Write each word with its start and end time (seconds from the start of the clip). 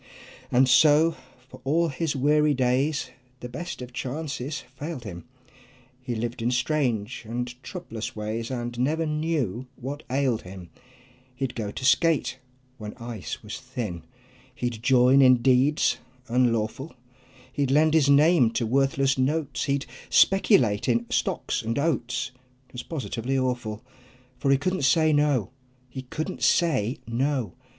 And 0.51 0.67
so 0.67 1.15
for 1.47 1.61
all 1.63 1.89
his 1.89 2.15
weary 2.15 2.55
days 2.55 3.11
The 3.41 3.47
best 3.49 3.83
of 3.83 3.93
chances 3.93 4.61
failed 4.61 5.03
him; 5.03 5.25
He 6.01 6.15
lived 6.15 6.41
in 6.41 6.49
strange 6.49 7.23
and 7.29 7.53
troublous 7.61 8.15
ways 8.15 8.49
And 8.49 8.79
never 8.79 9.05
knew 9.05 9.67
what 9.75 10.01
ailed 10.09 10.41
him; 10.41 10.71
He'd 11.35 11.53
go 11.53 11.69
to 11.69 11.85
skate 11.85 12.39
when 12.79 12.95
ice 12.95 13.43
was 13.43 13.59
thin; 13.59 14.01
He'd 14.55 14.81
join 14.81 15.21
in 15.21 15.43
deeds 15.43 15.99
unlawful, 16.27 16.95
He'd 17.53 17.69
lend 17.69 17.93
his 17.93 18.09
name 18.09 18.49
to 18.53 18.65
worthless 18.65 19.19
notes, 19.19 19.65
He'd 19.65 19.85
speculate 20.09 20.89
in 20.89 21.05
stocks 21.11 21.61
and 21.61 21.77
oats; 21.77 22.31
'Twas 22.69 22.81
positively 22.81 23.37
awful, 23.37 23.83
For 24.39 24.49
he 24.49 24.57
couldn't 24.57 24.81
say 24.81 25.13
"No!" 25.13 25.51
He 25.89 26.01
couldn't 26.01 26.41
say 26.41 26.97
"No!" 27.05 27.53